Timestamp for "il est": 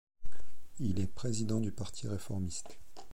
0.79-1.05